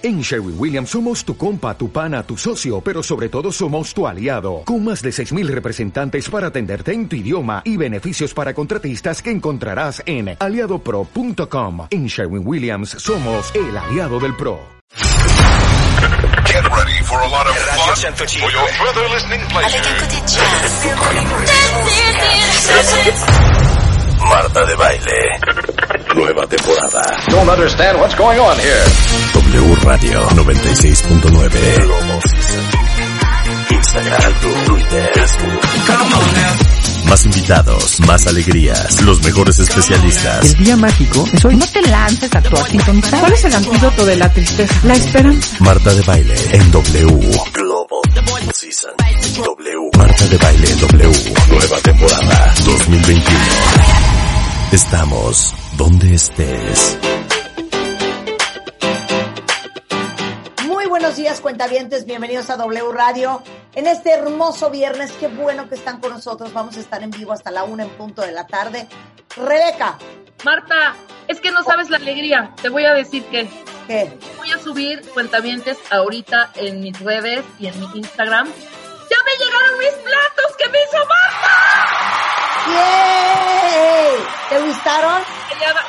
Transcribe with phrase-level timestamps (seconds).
[0.00, 4.06] En Sherwin Williams somos tu compa, tu pana, tu socio, pero sobre todo somos tu
[4.06, 9.20] aliado, con más de 6.000 representantes para atenderte en tu idioma y beneficios para contratistas
[9.20, 11.88] que encontrarás en aliadopro.com.
[11.90, 14.60] En Sherwin Williams somos el aliado del PRO.
[16.46, 19.82] Get ready for a lot of fun for your further listening pleasure.
[24.30, 25.97] Marta de baile.
[26.14, 27.00] Nueva temporada.
[27.28, 28.84] Don't understand what's going on here.
[29.34, 32.20] W Radio 96.9.
[33.70, 34.32] Instagram,
[34.66, 35.60] Twitter, Facebook.
[37.08, 40.44] Más invitados, más alegrías, los mejores especialistas.
[40.44, 41.56] El día mágico es hoy.
[41.56, 43.20] No te lances a actuar sin contar.
[43.20, 44.74] ¿Cuál es el antídoto de la tristeza?
[44.84, 45.56] La esperanza.
[45.60, 47.30] Marta de baile en W.
[47.54, 48.02] Global
[48.52, 48.92] Season.
[49.36, 49.90] W.
[49.96, 51.34] Marta de baile en W.
[51.50, 53.38] Nueva temporada 2021.
[54.72, 56.98] Estamos donde estés.
[60.66, 62.04] Muy buenos días, cuentavientes.
[62.04, 63.42] Bienvenidos a W Radio.
[63.76, 66.52] En este hermoso viernes, qué bueno que están con nosotros.
[66.52, 68.88] Vamos a estar en vivo hasta la una en punto de la tarde.
[69.36, 69.96] Rebeca,
[70.44, 70.96] Marta,
[71.28, 72.52] es que no sabes la alegría.
[72.60, 73.48] Te voy a decir que
[73.86, 74.18] ¿qué?
[74.36, 78.48] voy a subir cuentavientes ahorita en mis redes y en mi Instagram.
[78.48, 81.54] ¡Ya me llegaron mis platos que me hizo Marta!
[82.66, 84.26] ¡Yay!
[84.50, 85.37] ¿Te gustaron?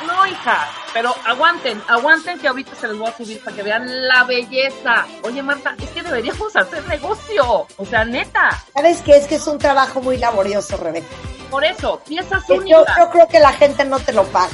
[0.06, 4.08] No, hija, pero aguanten, aguanten que ahorita se los voy a subir para que vean
[4.08, 5.06] la belleza.
[5.22, 7.66] Oye, Marta, es que deberíamos hacer negocio.
[7.76, 8.50] O sea, neta.
[8.74, 9.16] ¿Sabes qué?
[9.16, 11.06] Es que es un trabajo muy laborioso, Rebeca.
[11.50, 12.96] Por eso, piezas únicas.
[12.98, 14.50] yo creo que la gente no te lo paga.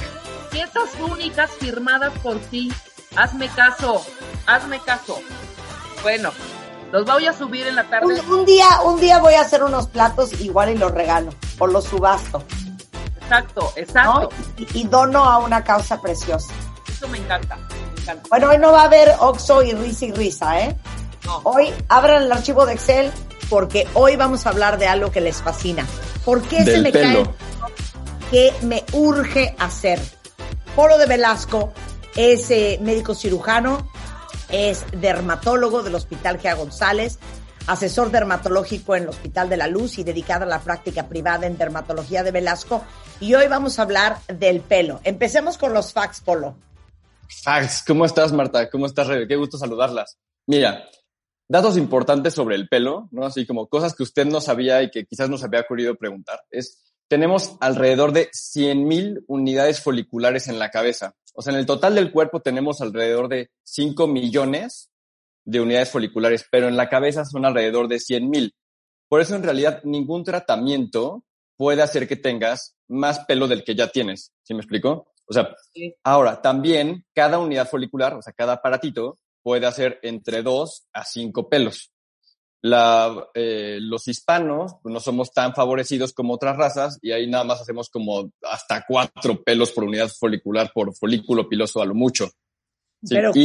[0.51, 2.73] Piezas únicas firmadas por ti.
[3.17, 4.05] Hazme caso,
[4.47, 5.21] hazme caso.
[6.03, 6.33] Bueno,
[6.93, 8.07] los voy a subir en la tarde.
[8.07, 11.31] Un, un día, un día voy a hacer unos platos igual y los regalo.
[11.59, 12.43] O los subasto.
[13.27, 13.83] Exacto, ¿no?
[13.83, 14.29] exacto.
[14.57, 16.53] Y, y dono a una causa preciosa.
[16.89, 17.57] Eso me encanta.
[17.57, 18.29] Me encanta.
[18.29, 20.77] Bueno, hoy no va a haber Oxo y risa y risa, ¿eh?
[21.25, 21.41] No.
[21.45, 23.13] Hoy abran el archivo de Excel
[23.51, 25.87] porque hoy vamos a hablar de algo que les fascina.
[26.25, 27.25] ¿Por qué se me pelo.
[27.25, 27.35] cae
[28.31, 30.01] que me urge hacer?
[30.75, 31.73] Polo de Velasco
[32.17, 33.91] es eh, médico cirujano,
[34.49, 37.19] es dermatólogo del Hospital Gea González,
[37.67, 41.59] asesor dermatológico en el Hospital de la Luz y dedicado a la práctica privada en
[41.59, 42.85] dermatología de Velasco.
[43.21, 45.01] Y hoy vamos a hablar del pelo.
[45.05, 46.57] Empecemos con los facts, Polo.
[47.43, 48.71] Fax, ¿cómo estás, Marta?
[48.71, 49.27] ¿Cómo estás, Rebe?
[49.27, 50.19] Qué gusto saludarlas.
[50.47, 50.85] Mira,
[51.49, 53.27] datos importantes sobre el pelo, ¿no?
[53.27, 56.41] Así como cosas que usted no sabía y que quizás nos había ocurrido preguntar.
[56.51, 61.15] Es, tenemos alrededor de 100.000 unidades foliculares en la cabeza.
[61.35, 64.91] O sea, en el total del cuerpo tenemos alrededor de 5 millones
[65.47, 68.53] de unidades foliculares, pero en la cabeza son alrededor de 100.000.
[69.09, 71.25] Por eso, en realidad, ningún tratamiento
[71.57, 74.33] puede hacer que tengas más pelo del que ya tienes.
[74.43, 75.13] ¿Sí me explico?
[75.27, 75.95] O sea, Sí.
[76.05, 81.49] Ahora, también cada unidad folicular, o sea, cada aparatito, puede hacer entre 2 a 5
[81.49, 81.93] pelos.
[82.63, 87.45] La, eh, los hispanos pues, no somos tan favorecidos como otras razas y ahí nada
[87.45, 92.29] más hacemos como hasta 4 pelos por unidad folicular por folículo piloso a lo mucho.
[93.03, 93.31] Sí, Pero.
[93.35, 93.45] ¿Hay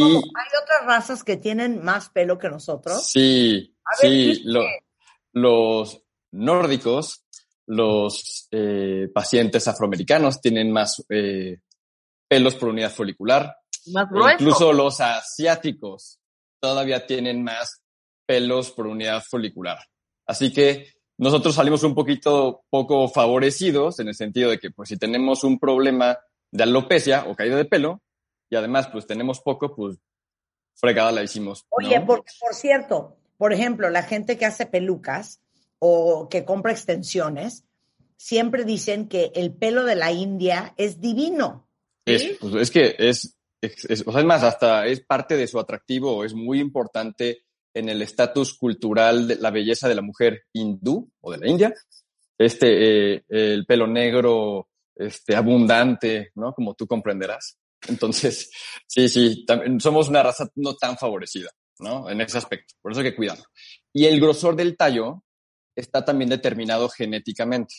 [0.63, 3.05] otras razas que tienen más pelo que nosotros?
[3.07, 4.65] Sí, ver, sí, lo-
[5.33, 7.25] los nórdicos,
[7.67, 11.59] los eh, pacientes afroamericanos tienen más eh,
[12.27, 13.55] pelos por unidad folicular.
[13.93, 14.31] Más E grueso.
[14.39, 16.19] Incluso los asiáticos
[16.59, 17.81] todavía tienen más
[18.25, 19.79] pelos por unidad folicular.
[20.27, 24.97] Así que nosotros salimos un poquito poco favorecidos en el sentido de que pues si
[24.97, 26.17] tenemos un problema
[26.51, 28.01] de alopecia o caída de pelo
[28.51, 29.97] y además pues tenemos poco, pues
[30.75, 31.63] fregada la hicimos.
[31.63, 31.87] ¿no?
[31.87, 35.39] Oye, porque por cierto, por ejemplo, la gente que hace pelucas
[35.79, 37.63] o que compra extensiones,
[38.17, 41.67] siempre dicen que el pelo de la India es divino.
[42.05, 45.47] Es, pues, es que es, es, es- o sea, es más, hasta es parte de
[45.47, 50.43] su atractivo, es muy importante en el estatus cultural de la belleza de la mujer
[50.51, 51.73] hindú o de la India.
[52.37, 56.53] Este, eh, el pelo negro, este, abundante, ¿no?
[56.53, 57.57] Como tú comprenderás.
[57.87, 58.51] Entonces,
[58.87, 59.45] sí, sí,
[59.79, 61.49] somos una raza no tan favorecida,
[61.79, 62.09] ¿no?
[62.09, 62.75] En ese aspecto.
[62.81, 63.45] Por eso hay que cuidarlo.
[63.93, 65.23] Y el grosor del tallo
[65.75, 67.75] está también determinado genéticamente,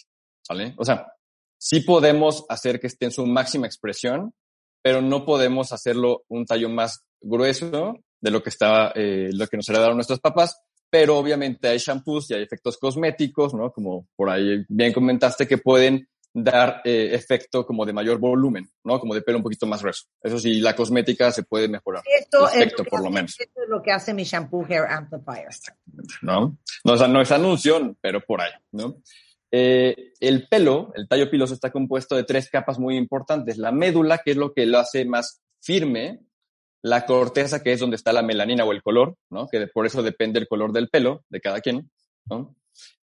[0.49, 0.75] ¿vale?
[0.78, 1.06] O sea,
[1.58, 4.34] sí podemos hacer que esté en su máxima expresión,
[4.82, 9.56] pero no podemos hacerlo un tallo más grueso de lo que está, eh, lo que
[9.56, 10.60] nos heredaron nuestros papás.
[10.90, 13.72] Pero obviamente hay shampoos y hay efectos cosméticos, ¿no?
[13.72, 18.99] Como por ahí bien comentaste, que pueden dar eh, efecto como de mayor volumen, ¿no?
[18.99, 20.06] Como de pelo un poquito más grueso.
[20.23, 22.02] Eso sí, la cosmética se puede mejorar.
[22.19, 23.38] Esto, es efecto, lo que por lo menos.
[23.38, 25.49] esto es lo que hace mi shampoo Hair Amplifier.
[26.23, 26.56] ¿no?
[26.84, 29.02] No, o sea, no es anuncio, pero por ahí, ¿no?
[29.50, 33.58] Eh, el pelo, el tallo piloso está compuesto de tres capas muy importantes.
[33.58, 36.20] La médula, que es lo que lo hace más firme,
[36.81, 39.46] la corteza, que es donde está la melanina o el color, ¿no?
[39.49, 41.90] Que por eso depende el color del pelo de cada quien,
[42.25, 42.56] ¿no?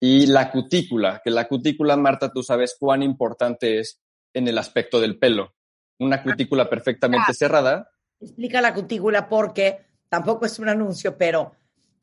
[0.00, 4.00] Y la cutícula, que la cutícula, Marta, tú sabes cuán importante es
[4.34, 5.54] en el aspecto del pelo.
[5.98, 7.90] Una cutícula perfectamente cerrada.
[8.20, 9.78] Explica la cutícula porque
[10.08, 11.52] tampoco es un anuncio, pero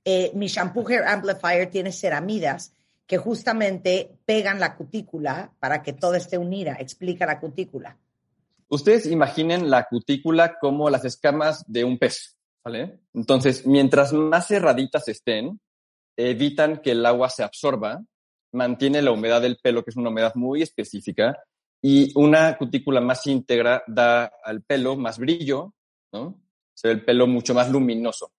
[0.06, 2.74] eh, mi shampoo hair amplifier tiene ceramidas
[3.06, 6.78] que justamente pegan la cutícula para que todo esté unida.
[6.80, 7.98] Explica la cutícula.
[8.68, 13.00] Ustedes imaginen la cutícula como las escamas de un pez, ¿vale?
[13.16, 15.60] Entonces, mientras más cerraditas estén,
[16.28, 18.04] evitan que el agua se absorba,
[18.52, 21.38] mantiene la humedad del pelo, que es una humedad muy específica,
[21.82, 25.74] y una cutícula más íntegra da al pelo más brillo,
[26.12, 26.42] ¿no?
[26.74, 28.34] Se ve el pelo mucho más luminoso.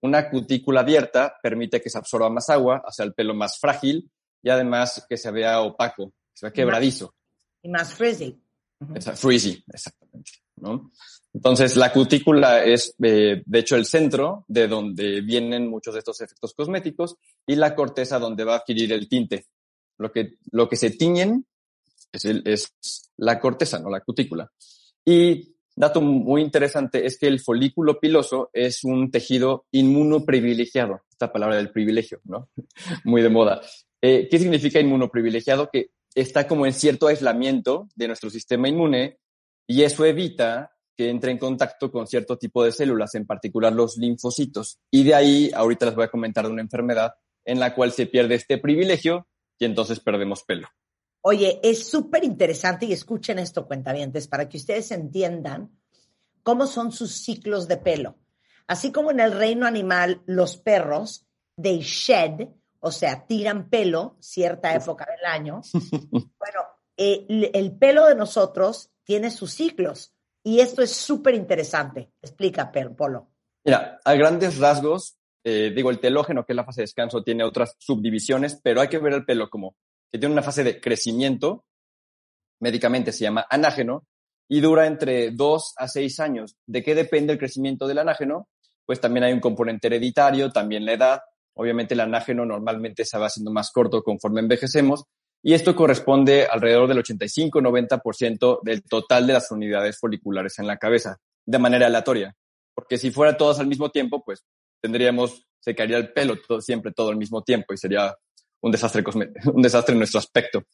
[0.00, 4.10] Una cutícula abierta permite que se absorba más agua, hace el pelo más frágil
[4.42, 7.14] y además que se vea opaco, que se vea quebradizo.
[7.62, 8.40] Y más frizzy.
[9.14, 10.32] Frizzy, exactamente.
[10.56, 10.90] ¿no?
[11.32, 16.20] Entonces, la cutícula es, eh, de hecho, el centro de donde vienen muchos de estos
[16.20, 19.46] efectos cosméticos y la corteza donde va a adquirir el tinte.
[19.98, 21.46] Lo que, lo que se tiñen
[22.12, 22.72] es, es
[23.18, 24.50] la corteza, no la cutícula.
[25.04, 31.02] Y dato muy interesante es que el folículo piloso es un tejido inmunoprivilegiado.
[31.10, 32.48] Esta palabra del privilegio, ¿no?
[33.04, 33.60] muy de moda.
[34.00, 35.68] Eh, ¿Qué significa inmunoprivilegiado?
[35.70, 39.18] Que está como en cierto aislamiento de nuestro sistema inmune
[39.66, 43.98] y eso evita que entre en contacto con cierto tipo de células, en particular los
[43.98, 44.80] linfocitos.
[44.90, 47.14] Y de ahí, ahorita les voy a comentar de una enfermedad
[47.44, 49.28] en la cual se pierde este privilegio
[49.58, 50.68] y entonces perdemos pelo.
[51.20, 55.70] Oye, es súper interesante y escuchen esto, cuentavientes, para que ustedes entiendan
[56.42, 58.16] cómo son sus ciclos de pelo.
[58.66, 61.26] Así como en el reino animal, los perros,
[61.60, 62.48] they shed,
[62.80, 65.60] o sea, tiran pelo cierta época del año.
[66.10, 66.60] bueno,
[66.96, 70.12] eh, el pelo de nosotros tiene sus ciclos
[70.46, 72.12] y esto es súper interesante.
[72.22, 73.32] Explica, Polo.
[73.64, 77.42] Mira, a grandes rasgos, eh, digo, el telógeno, que es la fase de descanso, tiene
[77.42, 79.74] otras subdivisiones, pero hay que ver el pelo como
[80.10, 81.64] que tiene una fase de crecimiento,
[82.60, 84.06] médicamente se llama anágeno,
[84.48, 86.56] y dura entre dos a seis años.
[86.64, 88.48] ¿De qué depende el crecimiento del anágeno?
[88.84, 91.20] Pues también hay un componente hereditario, también la edad.
[91.58, 95.04] Obviamente el anágeno normalmente se va haciendo más corto conforme envejecemos,
[95.42, 101.18] y esto corresponde alrededor del 85-90% del total de las unidades foliculares en la cabeza,
[101.44, 102.34] de manera aleatoria.
[102.74, 104.44] Porque si fuera todas al mismo tiempo, pues
[104.82, 108.14] tendríamos, se caería el pelo siempre todo al mismo tiempo y sería
[108.60, 109.04] un desastre,
[109.54, 110.64] un desastre en nuestro aspecto.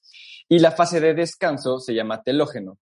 [0.49, 2.79] Y la fase de descanso se llama telógeno,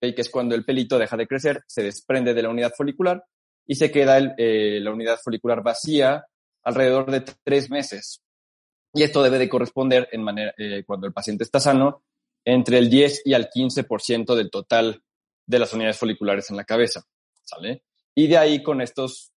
[0.00, 3.22] que es cuando el pelito deja de crecer, se desprende de la unidad folicular
[3.66, 6.24] y se queda eh, la unidad folicular vacía
[6.68, 8.22] alrededor de tres meses.
[8.92, 12.02] Y esto debe de corresponder en manera, eh, cuando el paciente está sano
[12.44, 15.02] entre el 10 y al 15% del total
[15.46, 17.02] de las unidades foliculares en la cabeza,
[17.42, 17.84] ¿sale?
[18.14, 19.32] Y de ahí con estos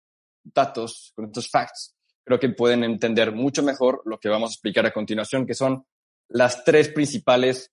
[0.42, 1.94] datos, con estos facts,
[2.24, 5.86] creo que pueden entender mucho mejor lo que vamos a explicar a continuación, que son
[6.28, 7.72] las tres principales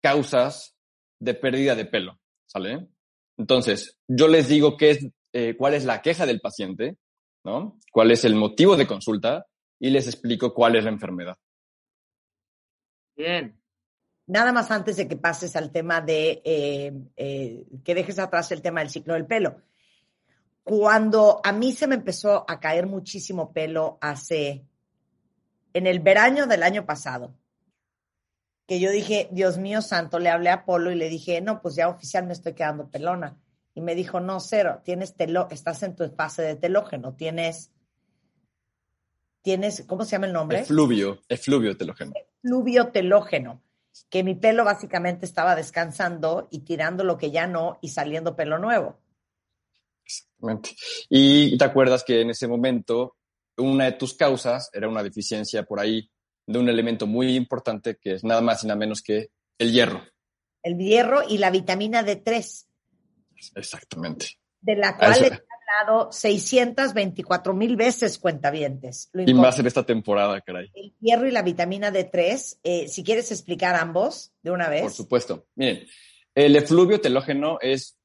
[0.00, 0.76] causas
[1.18, 2.88] de pérdida de pelo, ¿sale?
[3.36, 6.98] Entonces, yo les digo qué es, eh, cuál es la queja del paciente,
[7.44, 7.78] ¿no?
[7.90, 9.46] ¿Cuál es el motivo de consulta?
[9.82, 11.36] y les explico cuál es la enfermedad.
[13.16, 13.60] Bien.
[14.28, 18.62] Nada más antes de que pases al tema de eh, eh, que dejes atrás el
[18.62, 19.56] tema del ciclo del pelo.
[20.62, 24.64] Cuando a mí se me empezó a caer muchísimo pelo hace,
[25.72, 27.34] en el verano del año pasado,
[28.68, 31.74] que yo dije, Dios mío santo, le hablé a Polo y le dije, no, pues
[31.74, 33.36] ya oficial me estoy quedando pelona.
[33.74, 37.72] Y me dijo, no, cero, tienes telo, estás en tu fase de telógeno, tienes
[39.42, 40.60] tienes, ¿cómo se llama el nombre?
[40.60, 42.12] Efluvio, efluvio telógeno.
[42.42, 43.62] Efluvio telógeno,
[44.08, 48.58] que mi pelo básicamente estaba descansando y tirando lo que ya no y saliendo pelo
[48.58, 48.98] nuevo.
[50.04, 50.70] Exactamente.
[51.08, 53.16] Y te acuerdas que en ese momento
[53.58, 56.10] una de tus causas era una deficiencia por ahí
[56.46, 60.02] de un elemento muy importante que es nada más y nada menos que el hierro.
[60.62, 62.66] El hierro y la vitamina D3.
[63.54, 64.38] Exactamente.
[64.60, 65.42] De la cual
[66.10, 69.10] 624 mil veces cuentavientes.
[69.14, 70.70] y más en esta temporada, caray.
[70.74, 74.82] El hierro y la vitamina D3, eh, si quieres explicar ambos de una vez.
[74.82, 75.46] Por supuesto.
[75.54, 75.86] Miren,
[76.34, 77.98] el efluvio telógeno es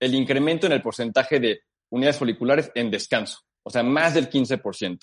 [0.00, 1.60] el incremento en el porcentaje de
[1.90, 4.98] unidades foliculares en descanso, o sea, más del 15%.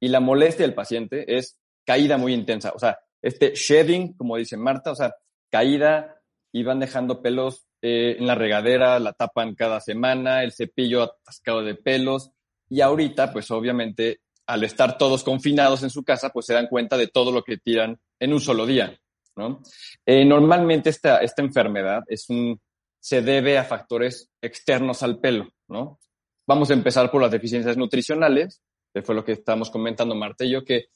[0.00, 4.56] Y la molestia del paciente es caída muy intensa, o sea, este shedding, como dice
[4.56, 5.14] Marta, o sea,
[5.50, 6.20] caída
[6.54, 11.64] y van dejando pelos eh, en la regadera, la tapan cada semana, el cepillo atascado
[11.64, 12.30] de pelos.
[12.70, 16.96] Y ahorita, pues obviamente, al estar todos confinados en su casa, pues se dan cuenta
[16.96, 18.96] de todo lo que tiran en un solo día,
[19.34, 19.62] ¿no?
[20.06, 22.60] Eh, normalmente esta, esta enfermedad es un,
[23.00, 25.98] se debe a factores externos al pelo, ¿no?
[26.46, 30.50] vamos a empezar por las deficiencias nutricionales, que fue lo que estábamos comentando Marta y
[30.50, 30.86] yo, que,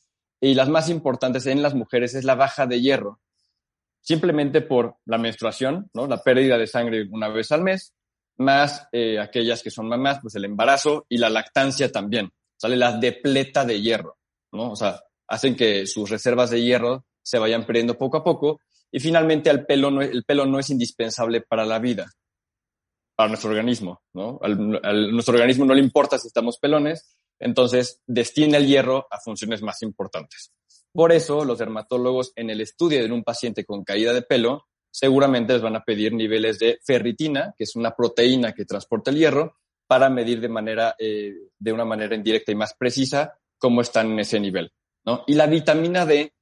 [0.40, 3.20] y las más importantes en las mujeres es la baja de hierro,
[4.08, 6.06] simplemente por la menstruación, ¿no?
[6.06, 7.92] la pérdida de sangre una vez al mes,
[8.38, 12.30] más eh, aquellas que son mamás, pues el embarazo y la lactancia también.
[12.56, 14.16] Sale las depleta de hierro,
[14.50, 14.72] ¿no?
[14.72, 18.98] O sea, hacen que sus reservas de hierro se vayan perdiendo poco a poco y
[18.98, 22.10] finalmente el pelo no, es indispensable para la vida,
[23.14, 24.40] para nuestro organismo, ¿no?
[24.42, 24.48] A
[24.94, 29.82] nuestro organismo no le importa si estamos pelones, entonces destina el hierro a funciones más
[29.82, 30.50] importantes.
[30.92, 35.52] Por eso, los dermatólogos en el estudio de un paciente con caída de pelo seguramente
[35.52, 39.56] les van a pedir niveles de ferritina, que es una proteína que transporta el hierro,
[39.86, 44.20] para medir de manera, eh, de una manera indirecta y más precisa cómo están en
[44.20, 44.72] ese nivel,
[45.04, 45.24] ¿no?
[45.26, 46.32] Y la vitamina D,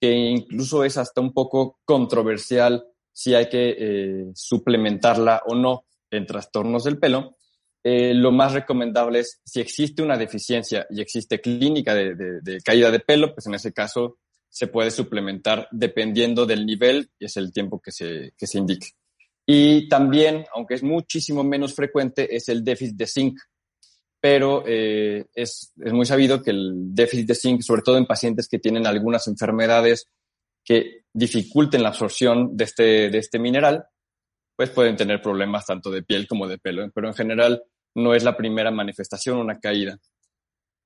[0.00, 6.26] que incluso es hasta un poco controversial si hay que eh, suplementarla o no en
[6.26, 7.36] trastornos del pelo,
[7.86, 13.00] eh, lo más recomendable es si existe una deficiencia y existe clínica de, caída de
[13.00, 14.16] pelo, pues en ese caso
[14.48, 18.88] se puede suplementar dependiendo del nivel y es el tiempo que se, que se indique.
[19.44, 23.38] Y también, aunque es muchísimo menos frecuente, es el déficit de zinc.
[24.18, 28.48] Pero eh, es, es muy sabido que el déficit de zinc, sobre todo en pacientes
[28.48, 30.08] que tienen algunas enfermedades
[30.64, 33.84] que dificulten la absorción de este, de este mineral,
[34.56, 36.90] pues pueden tener problemas tanto de piel como de pelo.
[36.94, 37.62] Pero en general,
[37.94, 39.98] no es la primera manifestación, una caída.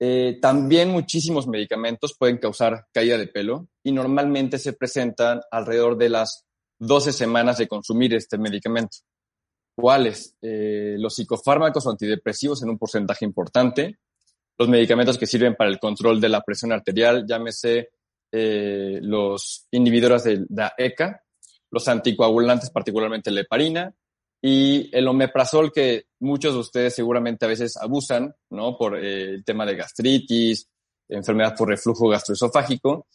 [0.00, 6.08] Eh, también muchísimos medicamentos pueden causar caída de pelo y normalmente se presentan alrededor de
[6.08, 6.46] las
[6.78, 8.98] 12 semanas de consumir este medicamento.
[9.74, 10.36] ¿Cuáles?
[10.40, 13.98] Eh, los psicofármacos o antidepresivos en un porcentaje importante,
[14.58, 17.90] los medicamentos que sirven para el control de la presión arterial, llámese
[18.30, 21.22] eh, los inhibidores de la ECA,
[21.70, 23.94] los anticoagulantes, particularmente la heparina,
[24.40, 28.76] y el omeprazol, que muchos de ustedes seguramente a veces abusan, ¿no?
[28.76, 30.68] Por eh, el tema de gastritis,
[31.08, 33.06] enfermedad por reflujo gastroesofágico.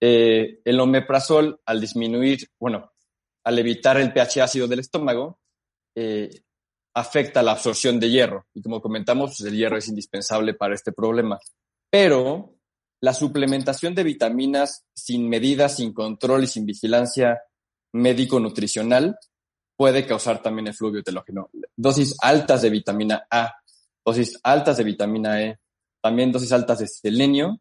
[0.00, 2.92] Eh, el omeprazol, al disminuir, bueno,
[3.44, 5.40] al evitar el pH ácido del estómago,
[5.96, 6.30] eh,
[6.94, 8.46] afecta la absorción de hierro.
[8.54, 11.40] Y como comentamos, pues, el hierro es indispensable para este problema.
[11.90, 12.54] Pero
[13.00, 17.42] la suplementación de vitaminas sin medidas, sin control y sin vigilancia
[17.92, 19.16] médico-nutricional
[19.78, 21.50] puede causar también efluvio telógeno.
[21.76, 23.54] Dosis altas de vitamina A,
[24.04, 25.60] dosis altas de vitamina E,
[26.02, 27.60] también dosis altas de selenio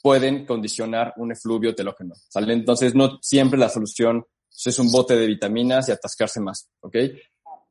[0.00, 2.14] pueden condicionar un efluvio telógeno.
[2.34, 4.24] Entonces, no siempre la solución
[4.64, 6.70] es un bote de vitaminas y atascarse más.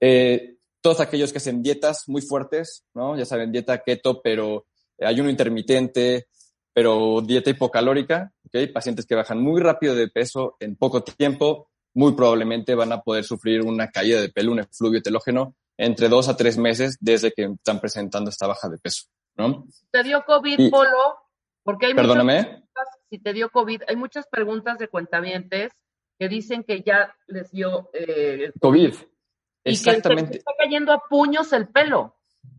[0.02, 3.18] Eh, todos aquellos que hacen dietas muy fuertes, ¿no?
[3.18, 4.66] Ya saben, dieta keto, pero
[5.00, 6.28] ayuno intermitente,
[6.74, 8.34] pero dieta hipocalórica.
[8.74, 13.24] Pacientes que bajan muy rápido de peso en poco tiempo, muy probablemente van a poder
[13.24, 17.44] sufrir una caída de pelo, un efluvio telógeno, entre dos a tres meses desde que
[17.44, 19.06] están presentando esta baja de peso,
[19.38, 19.66] ¿no?
[19.92, 21.18] ¿Te dio COVID, Polo?
[21.64, 22.64] Porque hay Perdóname.
[23.10, 25.72] si te dio COVID, hay muchas preguntas de cuentavientes
[26.20, 28.94] que dicen que ya les dio eh, COVID.
[29.64, 30.30] Exactamente.
[30.30, 32.18] Y que está cayendo a puños el pelo.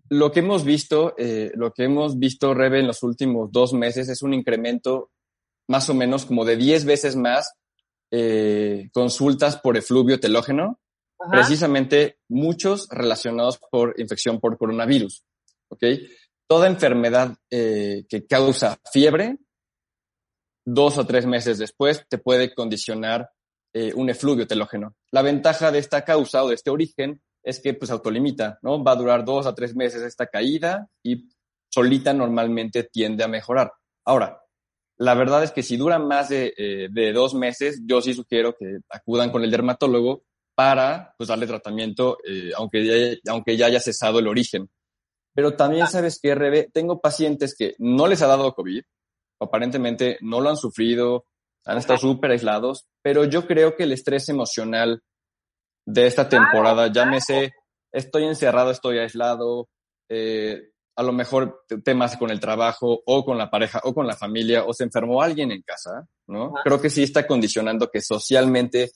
[0.08, 4.08] Lo que hemos visto, eh, lo que hemos visto, Rebe, en los últimos dos meses
[4.08, 5.10] es un incremento
[5.68, 7.54] más o menos como de 10 veces más
[8.10, 10.80] eh, consultas por efluvio telógeno,
[11.30, 15.24] precisamente muchos relacionados por infección por coronavirus.
[15.68, 15.84] ¿Ok?
[16.48, 19.38] Toda enfermedad eh, que causa fiebre,
[20.64, 23.30] dos o tres meses después, te puede condicionar
[23.72, 24.96] eh, un efluvio telógeno.
[25.12, 28.82] La ventaja de esta causa o de este origen es que pues autolimita, ¿no?
[28.82, 31.28] Va a durar dos a tres meses esta caída y
[31.72, 33.72] solita normalmente tiende a mejorar.
[34.04, 34.39] Ahora,
[35.00, 38.80] la verdad es que si dura más de, eh, dos meses, yo sí sugiero que
[38.90, 44.18] acudan con el dermatólogo para pues, darle tratamiento, eh, aunque, ya, aunque ya haya cesado
[44.18, 44.68] el origen.
[45.34, 48.82] Pero también sabes que, RB, tengo pacientes que no les ha dado COVID,
[49.40, 51.24] aparentemente no lo han sufrido,
[51.64, 55.02] han estado súper aislados, pero yo creo que el estrés emocional
[55.86, 57.52] de esta temporada, llámese,
[57.90, 59.70] estoy encerrado, estoy aislado,
[60.10, 60.69] eh,
[61.00, 64.64] a lo mejor temas con el trabajo o con la pareja o con la familia
[64.66, 66.52] o se enfermó alguien en casa, ¿no?
[66.62, 68.90] Creo que sí está condicionando que socialmente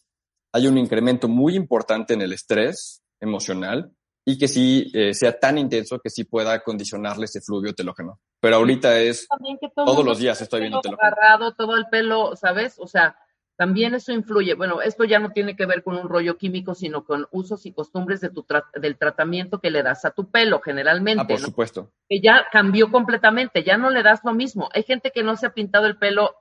[0.52, 3.90] hay un incremento muy importante en el estrés emocional
[4.23, 8.20] y que sí eh, sea tan intenso que sí pueda condicionarle ese fluvio telógeno.
[8.38, 9.26] Pero ahorita es
[9.75, 11.08] todos los días estoy viendo telógeno.
[11.08, 12.75] Agarrado, todo el pelo, ¿sabes?
[12.80, 13.16] O sea,
[13.56, 14.54] también eso influye.
[14.54, 17.73] Bueno, esto ya no tiene que ver con un rollo químico, sino con usos y
[17.73, 18.44] costumbres de tu
[18.75, 21.23] del tratamiento que le das a tu pelo, generalmente.
[21.23, 21.92] Ah, por supuesto.
[22.08, 24.68] Que ya cambió completamente, ya no le das lo mismo.
[24.75, 26.34] Hay gente que no se ha pintado el pelo,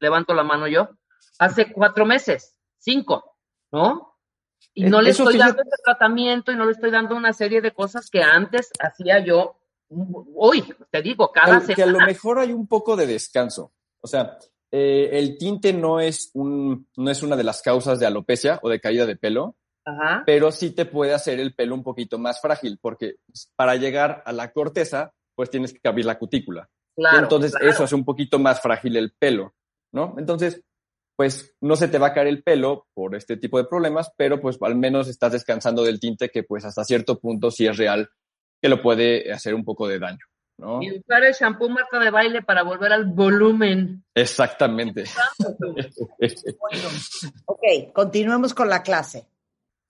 [0.00, 0.90] levanto la mano yo,
[1.38, 3.36] hace cuatro meses, cinco,
[3.70, 4.16] ¿no?
[4.72, 7.60] Y eh, no le estoy dando ese tratamiento y no le estoy dando una serie
[7.60, 9.58] de cosas que antes hacía yo
[10.34, 13.72] Hoy, te digo, cada que, que a lo mejor hay un poco de descanso.
[14.00, 14.38] O sea,
[14.76, 18.68] eh, el tinte no es, un, no es una de las causas de alopecia o
[18.68, 19.54] de caída de pelo,
[20.26, 23.18] pero sí te puede hacer el pelo un poquito más frágil, porque
[23.54, 26.68] para llegar a la corteza, pues tienes que abrir la cutícula.
[26.96, 29.54] entonces eso hace un poquito más frágil el pelo,
[29.92, 30.16] ¿no?
[30.18, 30.60] Entonces,
[31.14, 34.40] pues no se te va a caer el pelo por este tipo de problemas, pero
[34.40, 38.10] pues al menos estás descansando del tinte que pues hasta cierto punto sí es real
[38.60, 40.26] que lo puede hacer un poco de daño.
[40.58, 40.82] ¿No?
[40.82, 44.04] Y usar el shampoo marca de baile para volver al volumen.
[44.14, 45.04] Exactamente.
[47.46, 49.26] ok, continuemos con la clase.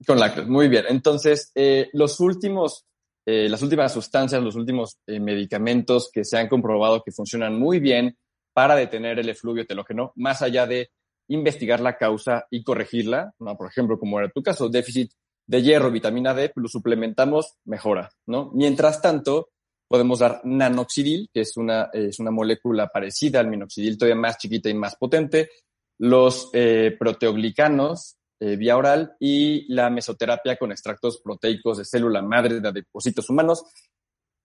[0.07, 0.85] Con la clase, muy bien.
[0.89, 2.87] Entonces, eh, los últimos,
[3.27, 7.79] eh, las últimas sustancias, los últimos eh, medicamentos que se han comprobado que funcionan muy
[7.79, 8.17] bien
[8.53, 10.91] para detener el efluvio telógeno, más allá de
[11.29, 13.57] investigar la causa y corregirla, ¿no?
[13.57, 15.11] por ejemplo, como era tu caso, déficit
[15.47, 18.51] de hierro, vitamina D, pues lo suplementamos, mejora, ¿no?
[18.55, 19.51] Mientras tanto,
[19.89, 24.69] podemos dar nanoxidil, que es una, es una molécula parecida al minoxidil, todavía más chiquita
[24.69, 25.51] y más potente,
[25.99, 32.61] los eh, proteoglicanos eh, vía oral y la mesoterapia con extractos proteicos de célula madre
[32.61, 33.65] de depósitos humanos,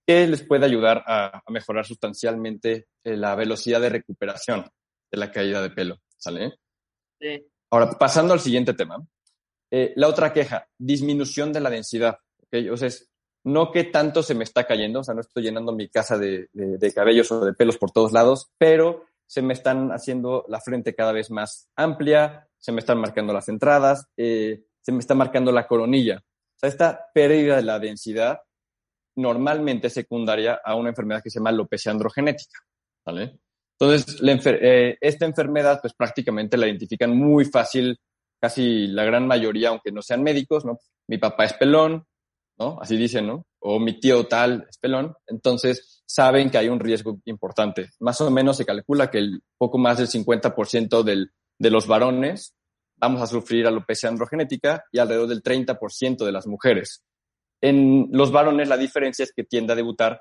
[0.06, 4.66] que les puede ayudar a, mejorar sustancialmente eh, la velocidad de recuperación
[5.12, 6.54] de la caída de pelo, ¿sale?
[7.20, 7.46] Sí.
[7.72, 8.98] Ahora, pasando al siguiente tema.
[9.72, 12.18] Eh, la otra queja, disminución de la densidad.
[12.44, 12.70] ¿okay?
[12.70, 13.10] O sea, es,
[13.44, 16.50] no que tanto se me está cayendo, o sea, no estoy llenando mi casa de,
[16.94, 21.12] cabellos o de pelos por todos lados, pero se me están haciendo la frente cada
[21.12, 25.68] vez más amplia, se me están marcando las entradas, eh, se me está marcando la
[25.68, 26.18] coronilla.
[26.18, 28.40] O sea, esta pérdida de la densidad
[29.16, 32.60] normalmente es secundaria a una enfermedad que se llama alopecia androgenética.
[33.06, 33.40] ¿vale?
[33.80, 37.98] Entonces, eh, esta enfermedad, pues prácticamente la identifican muy fácil
[38.42, 40.80] casi la gran mayoría, aunque no sean médicos, ¿no?
[41.08, 42.06] Mi papá es pelón,
[42.60, 42.78] ¿no?
[42.82, 43.46] Así dicen, ¿no?
[43.60, 45.16] O mi tío tal es pelón.
[45.28, 47.90] Entonces, saben que hay un riesgo importante.
[48.00, 52.56] Más o menos se calcula que el poco más del 50% del, de los varones
[52.98, 57.04] vamos a sufrir alopecia androgenética y alrededor del 30% de las mujeres.
[57.62, 60.20] En los varones la diferencia es que tiende a debutar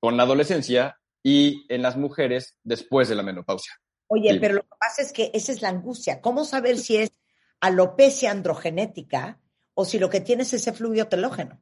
[0.00, 3.72] con la adolescencia y en las mujeres después de la menopausia.
[4.08, 6.20] Oye, pero lo que pasa es que esa es la angustia.
[6.20, 7.12] ¿Cómo saber si es
[7.60, 9.40] alopecia androgenética
[9.74, 11.60] o si lo que tienes es efluvio telógeno.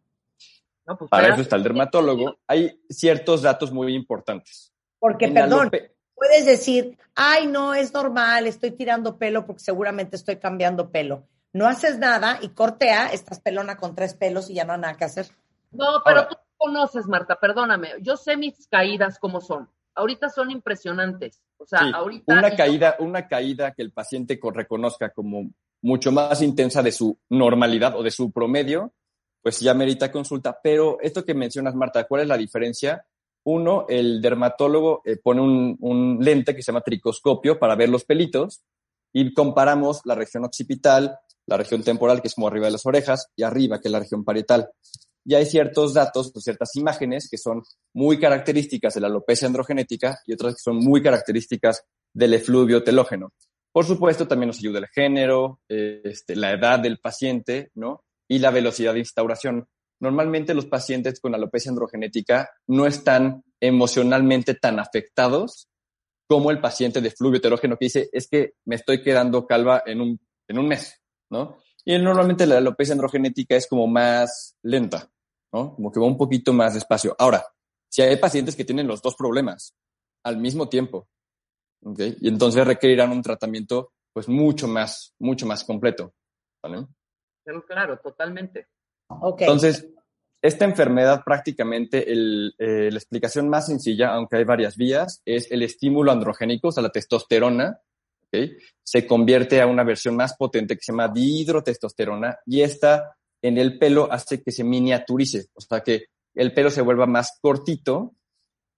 [0.85, 2.38] Pues Para eso está el dermatólogo.
[2.47, 4.73] Hay ciertos datos muy importantes.
[4.99, 5.71] Porque, perdón,
[6.14, 11.27] puedes decir, ay, no, es normal, estoy tirando pelo porque seguramente estoy cambiando pelo.
[11.53, 14.97] No haces nada y cortea, estás pelona con tres pelos y ya no hay nada
[14.97, 15.27] que hacer.
[15.71, 17.90] No, pero tú conoces, Marta, perdóname.
[18.01, 19.68] Yo sé mis caídas como son.
[19.95, 21.40] Ahorita son impresionantes.
[21.59, 22.33] O sea, ahorita.
[22.33, 25.51] Una caída, una caída que el paciente reconozca como
[25.83, 28.92] mucho más intensa de su normalidad o de su promedio,
[29.42, 30.59] pues ya merita consulta.
[30.62, 33.05] Pero esto que mencionas, Marta, ¿cuál es la diferencia?
[33.44, 38.62] Uno, el dermatólogo eh, pone un, lente que se llama tricoscopio para ver los pelitos
[39.12, 43.26] y comparamos la región occipital, la región temporal, que es como arriba de las orejas,
[43.37, 44.70] y arriba, que es la región parietal.
[45.24, 50.33] Y hay ciertos datos ciertas imágenes que son muy características de la alopecia androgenética y
[50.33, 53.33] otras que son muy características del efluvio telógeno.
[53.72, 58.05] Por supuesto, también nos ayuda el género, este, la edad del paciente, ¿no?
[58.33, 59.68] Y la velocidad de instauración.
[60.01, 65.68] Normalmente los pacientes con alopecia androgenética no están emocionalmente tan afectados
[66.27, 70.01] como el paciente de fluvio heterógeno que dice, es que me estoy quedando calva en
[70.01, 71.59] un, en un mes, ¿no?
[71.85, 75.11] Y normalmente la alopecia androgenética es como más lenta,
[75.53, 75.75] ¿no?
[75.75, 77.14] Como que va un poquito más despacio.
[77.18, 77.45] Ahora,
[77.90, 79.75] si hay pacientes que tienen los dos problemas
[80.25, 81.07] al mismo tiempo,
[81.85, 82.16] ¿okay?
[82.18, 86.14] Y entonces requerirán un tratamiento pues mucho más, mucho más completo.
[86.62, 86.87] ¿vale?
[87.66, 88.68] Claro, totalmente.
[89.09, 89.46] Okay.
[89.46, 89.87] Entonces,
[90.42, 95.62] esta enfermedad prácticamente, el, eh, la explicación más sencilla, aunque hay varias vías, es el
[95.62, 97.78] estímulo androgénico, o sea, la testosterona,
[98.26, 98.57] ¿okay?
[98.83, 103.78] se convierte a una versión más potente que se llama dihidrotestosterona y esta en el
[103.78, 108.14] pelo hace que se miniaturice, o sea, que el pelo se vuelva más cortito,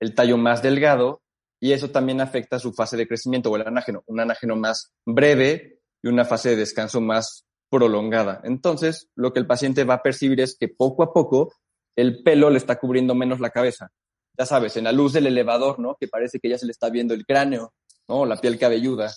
[0.01, 1.23] el tallo más delgado
[1.61, 5.81] y eso también afecta su fase de crecimiento o el anágeno, un anágeno más breve
[6.03, 8.41] y una fase de descanso más prolongada.
[8.45, 11.53] Entonces, lo que el paciente va a percibir es que poco a poco
[11.97, 13.91] el pelo le está cubriendo menos la cabeza.
[14.39, 15.97] Ya sabes, en la luz del elevador, ¿no?
[15.99, 17.75] Que parece que ya se le está viendo el cráneo,
[18.07, 18.27] ¿no?
[18.27, 19.13] La piel cabelluda.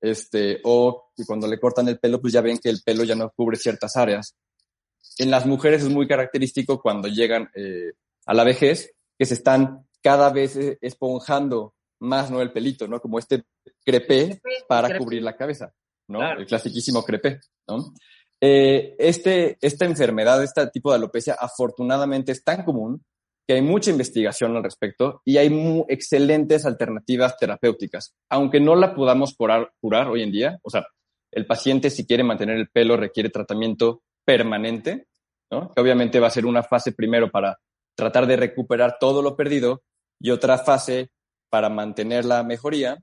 [0.00, 3.14] Este, o que cuando le cortan el pelo, pues ya ven que el pelo ya
[3.14, 4.34] no cubre ciertas áreas.
[5.18, 7.92] En las mujeres es muy característico cuando llegan eh,
[8.26, 12.42] a la vejez, que se están cada vez eh, esponjando más, ¿no?
[12.42, 13.00] El pelito, ¿no?
[13.00, 13.44] Como este
[13.84, 15.72] crepé para cubrir la cabeza,
[16.12, 16.32] ¿no?
[16.32, 17.92] El clasiquísimo crepé, ¿no?
[18.40, 23.02] Eh, este, esta enfermedad, este tipo de alopecia, afortunadamente es tan común
[23.46, 29.34] que hay mucha investigación al respecto y hay excelentes alternativas terapéuticas, aunque no la podamos
[29.36, 30.58] curar, curar hoy en día.
[30.62, 30.86] O sea,
[31.30, 35.06] el paciente si quiere mantener el pelo requiere tratamiento permanente,
[35.50, 35.72] ¿no?
[35.72, 37.58] que obviamente va a ser una fase primero para
[37.96, 39.82] tratar de recuperar todo lo perdido
[40.20, 41.10] y otra fase
[41.50, 42.98] para mantener la mejoría,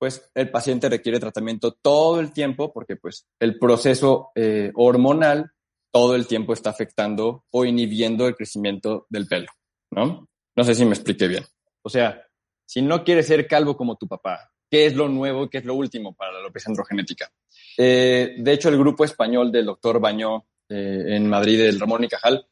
[0.00, 5.52] pues el paciente requiere tratamiento todo el tiempo porque pues el proceso eh, hormonal
[5.92, 9.48] todo el tiempo está afectando o inhibiendo el crecimiento del pelo,
[9.90, 10.26] ¿no?
[10.56, 11.44] No sé si me expliqué bien.
[11.82, 12.26] O sea,
[12.64, 15.74] si no quieres ser calvo como tu papá, ¿qué es lo nuevo, qué es lo
[15.74, 17.30] último para la alopecia androgenética?
[17.76, 22.08] Eh, de hecho, el grupo español del doctor Bañó eh, en Madrid, el Ramón y
[22.08, 22.46] Cajal,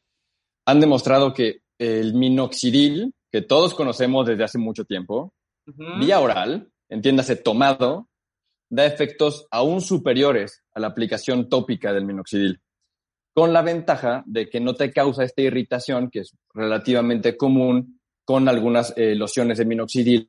[0.67, 5.33] han demostrado que el minoxidil, que todos conocemos desde hace mucho tiempo,
[5.99, 8.09] vía oral, entiéndase tomado,
[8.69, 12.61] da efectos aún superiores a la aplicación tópica del minoxidil
[13.39, 18.49] con la ventaja de que no te causa esta irritación, que es relativamente común con
[18.49, 20.27] algunas eh, lociones de minoxidil,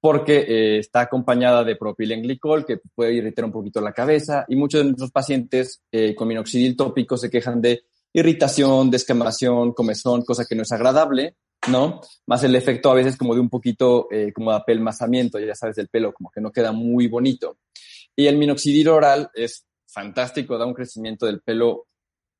[0.00, 4.80] porque eh, está acompañada de propilenglicol, que puede irritar un poquito la cabeza, y muchos
[4.80, 7.82] de nuestros pacientes eh, con minoxidil tópico se quejan de
[8.12, 11.36] irritación, descamación, comezón, cosa que no es agradable,
[11.68, 12.00] ¿no?
[12.26, 15.88] Más el efecto a veces como de un poquito como de apelmazamiento, ya sabes, del
[15.88, 17.58] pelo, como que no queda muy bonito.
[18.16, 21.86] Y el minoxidil oral es fantástico, da un crecimiento del pelo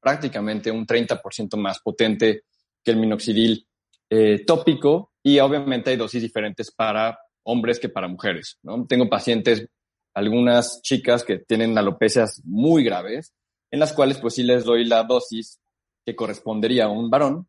[0.00, 2.44] prácticamente un 30% más potente
[2.82, 3.66] que el minoxidil
[4.08, 8.58] eh, tópico y obviamente hay dosis diferentes para hombres que para mujeres.
[8.62, 8.86] ¿no?
[8.86, 9.68] Tengo pacientes,
[10.14, 13.34] algunas chicas que tienen alopecias muy graves,
[13.70, 15.60] en las cuales pues sí les doy la dosis
[16.04, 17.46] que correspondería a un varón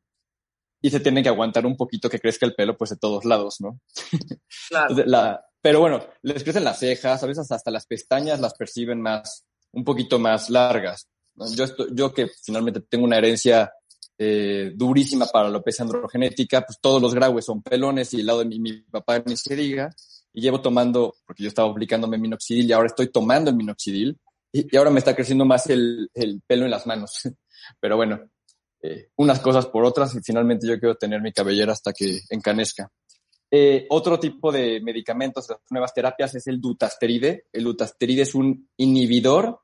[0.82, 3.62] y se tiene que aguantar un poquito que crezca el pelo pues de todos lados,
[3.62, 3.80] ¿no?
[4.70, 4.96] Claro.
[5.06, 9.46] la, pero bueno, les crecen las cejas, a veces hasta las pestañas las perciben más,
[9.72, 11.08] un poquito más largas.
[11.56, 13.72] Yo, yo que finalmente tengo una herencia
[14.18, 18.40] eh, durísima para la alopecia androgenética, pues todos los graves son pelones y el lado
[18.40, 19.90] de mi, mi papá ni se diga.
[20.34, 24.18] Y llevo tomando, porque yo estaba aplicándome minoxidil y ahora estoy tomando el minoxidil
[24.52, 27.22] y, ahora me está creciendo más el, el, pelo en las manos.
[27.80, 28.20] Pero bueno,
[28.82, 32.92] eh, unas cosas por otras y finalmente yo quiero tener mi cabellera hasta que encanezca.
[33.54, 37.46] Eh, otro tipo de medicamentos, las nuevas terapias, es el dutasteride.
[37.52, 39.60] El dutasteride es un inhibidor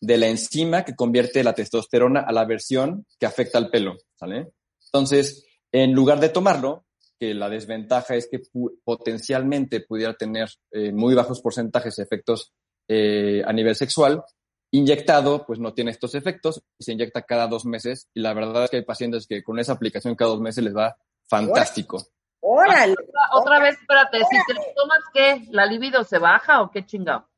[0.00, 4.52] de la enzima que convierte la testosterona a la versión que afecta al pelo, ¿sale?
[4.86, 6.86] Entonces, en lugar de tomarlo,
[7.20, 8.40] que la desventaja es que
[8.82, 12.52] potencialmente pudiera tener eh, muy bajos porcentajes de efectos
[12.88, 14.24] eh, a nivel sexual,
[14.70, 18.08] inyectado, pues no tiene estos efectos y se inyecta cada dos meses.
[18.14, 20.76] Y la verdad es que hay pacientes que con esa aplicación cada dos meses les
[20.76, 20.96] va
[21.28, 22.02] fantástico.
[22.40, 22.94] ¡Órale!
[23.32, 25.46] Otra, vez, espérate, si te tomas, ¿qué?
[25.50, 27.30] ¿La libido se baja o qué chingado?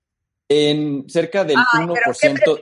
[0.52, 2.60] en cerca del 1%.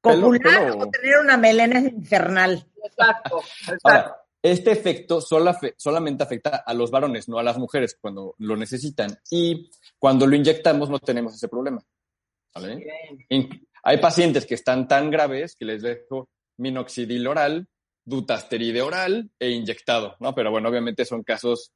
[0.00, 2.66] ¿Copular o tener una melena infernal?
[2.84, 4.16] Exacto, exacto.
[4.42, 9.16] este efecto solamente afecta a los varones, no a las mujeres cuando lo necesitan.
[9.30, 11.82] Y cuando lo inyectamos no tenemos ese problema.
[13.84, 17.66] Hay pacientes que están tan graves que les dejo minoxidil oral,
[18.04, 20.34] dutasteride oral e inyectado, ¿no?
[20.34, 21.72] Pero bueno, obviamente son casos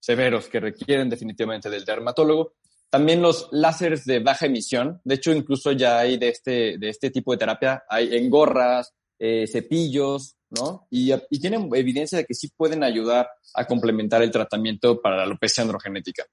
[0.00, 2.54] severos que requieren definitivamente del dermatólogo.
[2.90, 7.10] También los láseres de baja emisión, de hecho incluso ya hay de este, de este
[7.10, 10.86] tipo de terapia, hay en gorras, eh, cepillos, ¿no?
[10.90, 15.24] Y, y, tienen evidencia de que sí pueden ayudar a complementar el tratamiento para la
[15.24, 16.24] alopecia androgenética.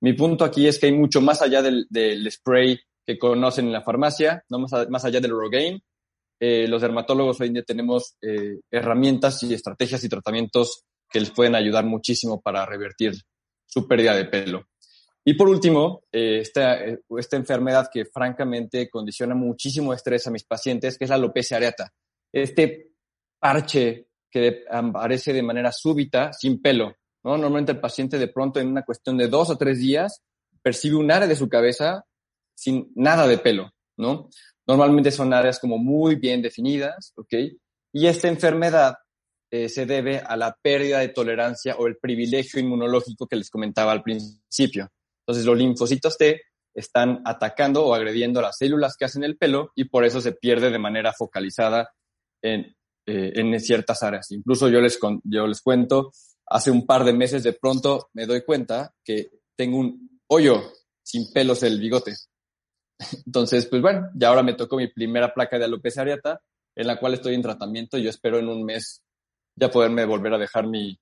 [0.00, 3.72] Mi punto aquí es que hay mucho más allá del, del spray que conocen en
[3.72, 5.82] la farmacia, no más, más allá del Rogaine.
[6.40, 11.30] Eh, los dermatólogos hoy en día tenemos eh, herramientas y estrategias y tratamientos que les
[11.30, 13.14] pueden ayudar muchísimo para revertir
[13.66, 14.66] su pérdida de pelo.
[15.24, 20.44] Y por último, eh, esta, eh, esta enfermedad que francamente condiciona muchísimo estrés a mis
[20.44, 21.92] pacientes, que es la alopecia areata.
[22.32, 22.90] Este
[23.38, 26.96] parche que aparece de manera súbita, sin pelo.
[27.22, 27.36] ¿no?
[27.36, 30.22] Normalmente el paciente de pronto en una cuestión de dos o tres días
[30.60, 32.04] percibe un área de su cabeza
[32.62, 34.28] sin nada de pelo, ¿no?
[34.68, 37.34] Normalmente son áreas como muy bien definidas, ¿ok?
[37.92, 38.94] Y esta enfermedad
[39.50, 43.90] eh, se debe a la pérdida de tolerancia o el privilegio inmunológico que les comentaba
[43.90, 44.92] al principio.
[45.22, 46.40] Entonces los linfocitos T
[46.72, 50.70] están atacando o agrediendo las células que hacen el pelo y por eso se pierde
[50.70, 51.90] de manera focalizada
[52.40, 54.30] en, eh, en ciertas áreas.
[54.30, 56.12] Incluso yo les, yo les cuento,
[56.46, 60.62] hace un par de meses de pronto me doy cuenta que tengo un hoyo
[61.02, 62.14] sin pelos en el bigote.
[63.26, 66.40] Entonces, pues bueno, ya ahora me tocó mi primera placa de alopecia areata,
[66.74, 69.02] en la cual estoy en tratamiento y yo espero en un mes
[69.54, 70.98] ya poderme volver a dejar mi,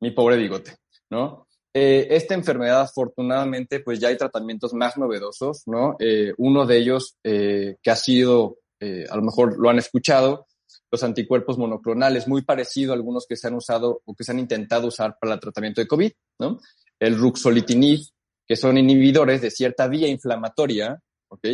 [0.00, 0.76] mi pobre bigote,
[1.10, 1.46] ¿no?
[1.74, 5.96] Eh, esta enfermedad, afortunadamente, pues ya hay tratamientos más novedosos, ¿no?
[5.98, 10.48] Eh, uno de ellos, eh, que ha sido, a lo mejor lo han escuchado,
[10.90, 14.40] los anticuerpos monoclonales, muy parecido a algunos que se han usado o que se han
[14.40, 16.58] intentado usar para el tratamiento de COVID, ¿no?
[16.98, 18.00] El ruxolitinib,
[18.46, 21.00] que son inhibidores de cierta vía inflamatoria,
[21.32, 21.46] ¿ok?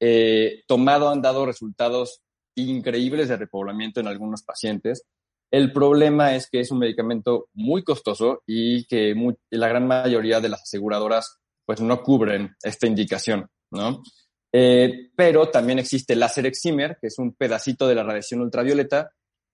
[0.00, 2.22] Eh, tomado han dado resultados
[2.56, 5.04] increíbles de repoblamiento en algunos pacientes.
[5.50, 9.14] El problema es que es un medicamento muy costoso y que
[9.50, 14.02] la gran mayoría de las aseguradoras pues no cubren esta indicación, ¿no?
[14.52, 19.12] Eh, pero también existe el láser excimer, que es un pedacito de la radiación ultravioleta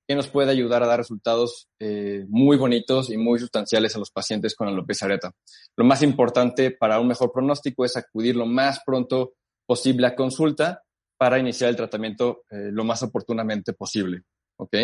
[0.08, 4.10] que nos puede ayudar a dar resultados eh, muy bonitos y muy sustanciales a los
[4.10, 5.32] pacientes con alopecia areata.
[5.76, 9.34] Lo más importante para un mejor pronóstico es acudir lo más pronto
[9.68, 10.82] posible a consulta
[11.18, 14.22] para iniciar el tratamiento eh, lo más oportunamente posible.
[14.56, 14.74] ¿Ok?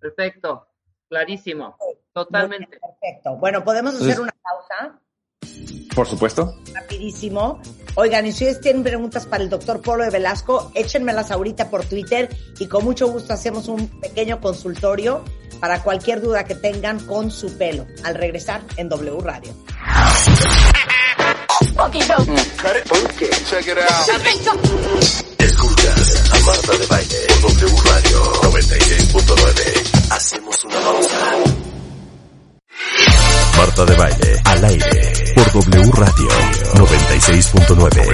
[0.00, 0.68] Perfecto,
[1.08, 1.76] clarísimo,
[2.12, 2.78] totalmente.
[2.78, 3.36] Perfecto.
[3.36, 4.98] Bueno, podemos hacer una pausa.
[5.94, 6.58] Por supuesto.
[6.72, 7.60] Rapidísimo.
[7.96, 11.84] Oigan, y si ustedes tienen preguntas para el doctor Polo de Velasco, échenmelas ahorita por
[11.84, 12.28] Twitter
[12.58, 15.22] y con mucho gusto hacemos un pequeño consultorio
[15.60, 17.86] para cualquier duda que tengan con su pelo.
[18.04, 19.52] Al regresar en W Radio.
[25.38, 30.10] Escuchas a Marta de Baile W Radio 96.9.
[30.10, 31.18] Hacemos una pausa.
[33.56, 36.28] Marta de Baile, al aire, por W Radio
[36.74, 38.12] 96.9.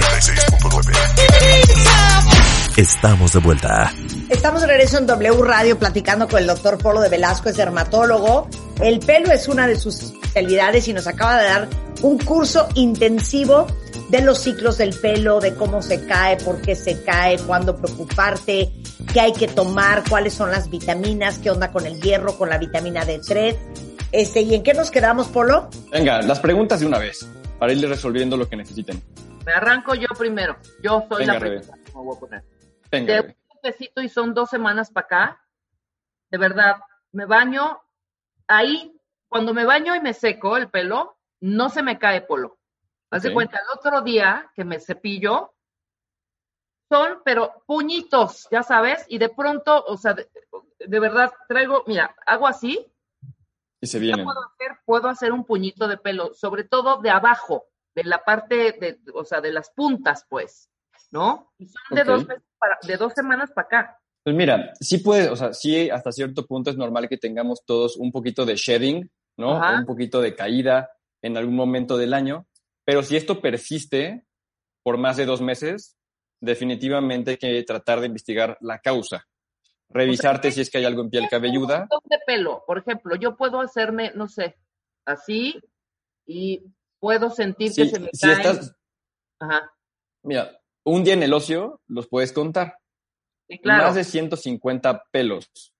[2.77, 3.91] Estamos de vuelta.
[4.29, 8.47] Estamos de regreso en W Radio platicando con el doctor Polo de Velasco, es dermatólogo.
[8.81, 11.67] El pelo es una de sus especialidades y nos acaba de dar
[12.01, 13.67] un curso intensivo
[14.09, 18.71] de los ciclos del pelo, de cómo se cae, por qué se cae, cuándo preocuparte,
[19.13, 22.57] qué hay que tomar, cuáles son las vitaminas, qué onda con el hierro, con la
[22.57, 23.55] vitamina D3
[24.11, 25.69] este, ¿Y en qué nos quedamos, Polo?
[25.89, 27.25] Venga, las preguntas de una vez,
[27.57, 29.01] para irle resolviendo lo que necesiten.
[29.45, 30.57] Me arranco yo primero.
[30.83, 31.73] Yo soy la primera.
[31.87, 32.43] Me voy a poner.
[32.91, 35.41] Venga, de un besito y son dos semanas para acá.
[36.29, 36.75] De verdad,
[37.13, 37.79] me baño.
[38.51, 42.59] Ahí, cuando me baño y me seco el pelo, no se me cae polo.
[43.09, 45.53] Haz cuenta, el otro día que me cepillo,
[46.89, 52.45] son, pero puñitos, ya sabes, y de pronto, o sea, de verdad, traigo, mira, hago
[52.45, 52.85] así
[53.79, 54.25] y se vienen.
[54.25, 58.73] Puedo hacer, puedo hacer un puñito de pelo, sobre todo de abajo, de la parte,
[58.73, 60.69] de, o sea, de las puntas, pues,
[61.09, 61.53] ¿no?
[61.57, 62.25] Y son de, dos,
[62.57, 64.00] para, de dos semanas para acá.
[64.23, 67.97] Pues mira, sí puede, o sea, sí hasta cierto punto es normal que tengamos todos
[67.97, 69.59] un poquito de shedding, ¿no?
[69.59, 70.91] Un poquito de caída
[71.23, 72.47] en algún momento del año,
[72.85, 74.23] pero si esto persiste
[74.83, 75.97] por más de dos meses,
[76.39, 79.27] definitivamente hay que tratar de investigar la causa
[79.93, 81.87] revisarte si es que hay algo en piel cabelluda.
[82.05, 84.57] de pelo, por ejemplo, yo puedo hacerme, no sé,
[85.05, 85.59] así
[86.25, 86.63] y
[86.99, 88.75] puedo sentir que se me si Estás...
[89.39, 89.71] Ajá.
[90.23, 92.77] Mira, un día en el ocio los puedes contar.
[93.51, 93.83] Sí, claro.
[93.83, 95.73] Más de 150 pelos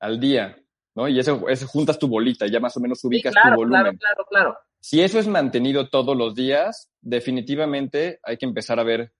[0.00, 0.58] al día,
[0.96, 1.06] ¿no?
[1.06, 3.80] Y eso, eso juntas tu bolita, ya más o menos ubicas tu volumen.
[3.80, 4.58] Claro, claro, claro.
[4.80, 9.12] Si eso es mantenido todos los días, definitivamente hay que empezar a ver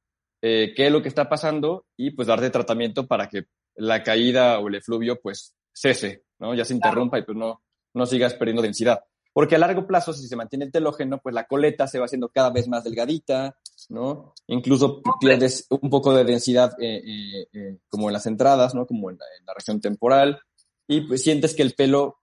[0.43, 3.45] eh, qué es lo que está pasando y pues darte tratamiento para que
[3.77, 6.55] la caída o el efluvio pues cese, ¿no?
[6.55, 7.63] Ya se interrumpa y pues no,
[7.95, 9.05] no sigas perdiendo densidad.
[9.33, 12.31] Porque a largo plazo, si se mantiene el telógeno, pues la coleta se va haciendo
[12.31, 13.57] cada vez más delgadita,
[13.89, 14.35] ¿no?
[14.49, 18.87] Incluso pierdes un poco de densidad eh, eh, eh, como en las entradas, ¿no?
[18.87, 20.41] Como en la, región temporal.
[20.89, 22.19] Y pues sientes que el pelo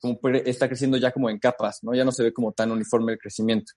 [0.00, 1.94] como está creciendo ya como en capas, ¿no?
[1.94, 3.72] Ya no se ve como tan uniforme el crecimiento.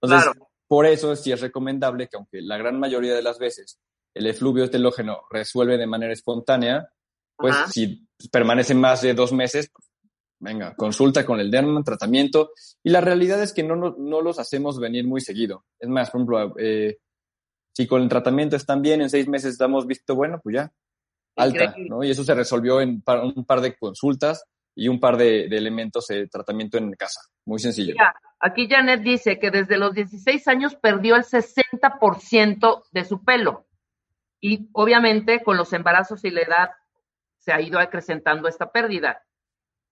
[0.00, 0.32] Entonces,
[0.66, 3.78] por eso sí es recomendable que aunque la gran mayoría de las veces
[4.14, 6.90] el efluvio telógeno resuelve de manera espontánea,
[7.36, 9.87] pues si permanece más de dos meses, pues,
[10.40, 12.50] venga, consulta con el derma, tratamiento.
[12.82, 15.64] Y la realidad es que no, no, los hacemos venir muy seguido.
[15.78, 16.98] Es más, por ejemplo, eh,
[17.72, 20.72] si con el tratamiento están bien, en seis meses damos visto bueno, pues ya,
[21.36, 22.02] alta, ¿no?
[22.02, 26.28] Y eso se resolvió en un par de consultas y un par de, elementos de
[26.28, 27.20] tratamiento en casa.
[27.44, 27.94] Muy sencillo.
[28.38, 33.66] aquí Janet dice que desde los 16 años perdió el 60% de su pelo.
[34.40, 36.70] Y obviamente con los embarazos y la edad
[37.38, 39.24] se ha ido acrecentando esta pérdida.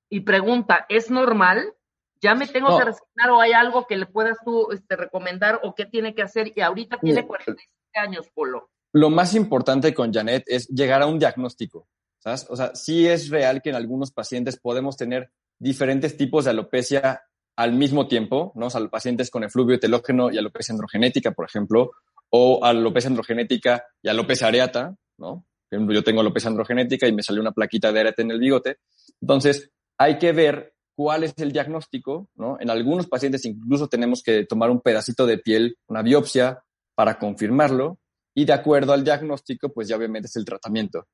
[0.09, 1.75] Y pregunta, ¿es normal?
[2.21, 5.75] ¿Ya me tengo que resignar o hay algo que le puedas tú este, recomendar o
[5.75, 6.53] qué tiene que hacer?
[6.57, 8.71] Y ahorita tiene 47 años, Polo.
[8.93, 11.87] Lo más importante con Janet es llegar a un diagnóstico.
[12.19, 12.47] ¿sabes?
[12.51, 17.23] O sea, sí es real que en algunos pacientes podemos tener diferentes tipos de alopecia
[17.57, 18.67] al mismo tiempo, ¿no?
[18.67, 21.93] O sea, pacientes con efluvio telógeno y alopecia androgenética, por ejemplo,
[22.31, 25.47] o alopecia androgenética y alopecia areata, ¿no?
[25.69, 28.41] Por ejemplo, yo tengo alopecia androgenética y me salió una plaquita de areata en el
[28.41, 28.79] bigote.
[29.21, 32.57] Entonces, hay que ver cuál es el diagnóstico, ¿no?
[32.61, 36.63] En algunos pacientes incluso tenemos que tomar un pedacito de piel, una biopsia,
[36.95, 37.99] para confirmarlo,
[38.35, 41.07] y de acuerdo al diagnóstico, pues ya obviamente es el tratamiento.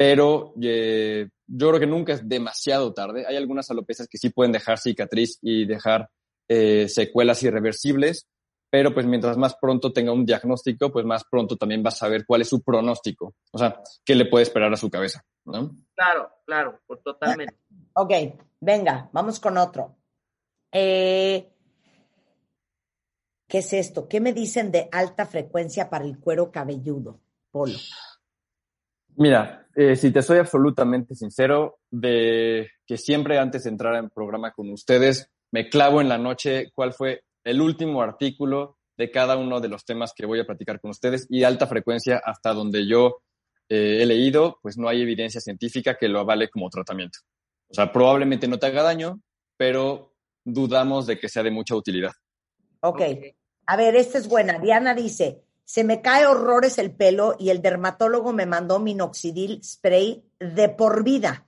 [0.00, 3.26] pero eh, yo creo que nunca es demasiado tarde.
[3.28, 6.08] Hay algunas alopecias que sí pueden dejar cicatriz y dejar
[6.48, 8.26] eh, secuelas irreversibles,
[8.70, 12.24] pero pues mientras más pronto tenga un diagnóstico, pues más pronto también va a saber
[12.26, 15.76] cuál es su pronóstico, o sea, qué le puede esperar a su cabeza, ¿no?
[15.94, 17.56] Claro, claro, pues totalmente.
[17.94, 18.12] Ok,
[18.60, 19.96] venga, vamos con otro.
[20.72, 21.50] Eh,
[23.48, 24.08] ¿Qué es esto?
[24.08, 27.78] ¿Qué me dicen de alta frecuencia para el cuero cabelludo, Polo?
[29.16, 34.52] Mira, eh, si te soy absolutamente sincero, de que siempre antes de entrar en programa
[34.52, 39.60] con ustedes, me clavo en la noche cuál fue el último artículo de cada uno
[39.60, 43.22] de los temas que voy a platicar con ustedes y alta frecuencia hasta donde yo
[43.68, 47.18] eh, he leído, pues no hay evidencia científica que lo avale como tratamiento.
[47.70, 49.20] O sea, probablemente no te haga daño,
[49.56, 52.12] pero dudamos de que sea de mucha utilidad.
[52.80, 53.02] Ok.
[53.66, 54.58] A ver, esta es buena.
[54.58, 60.24] Diana dice, se me cae horrores el pelo y el dermatólogo me mandó minoxidil spray
[60.40, 61.46] de por vida,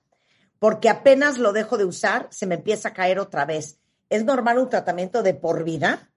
[0.61, 3.81] porque apenas lo dejo de usar, se me empieza a caer otra vez.
[4.09, 6.13] ¿Es normal un tratamiento de por vida?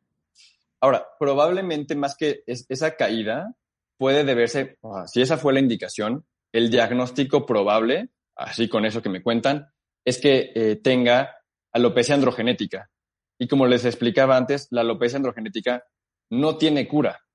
[0.81, 3.55] Ahora, probablemente más que esa caída
[3.97, 9.23] puede deberse, si esa fue la indicación, el diagnóstico probable, así con eso que me
[9.23, 9.71] cuentan,
[10.05, 11.35] es que eh, tenga
[11.73, 12.89] alopecia androgenética.
[13.37, 15.83] Y como les explicaba antes, la alopecia androgenética
[16.29, 17.25] no tiene cura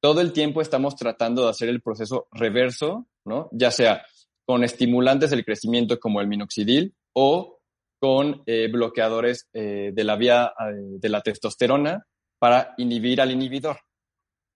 [0.00, 3.48] todo el tiempo estamos tratando de hacer el proceso reverso, ¿no?
[3.52, 4.04] Ya sea
[4.46, 7.58] con estimulantes del crecimiento como el minoxidil o
[8.00, 12.06] con eh, bloqueadores eh, de la vía de la testosterona
[12.38, 13.78] para inhibir al inhibidor.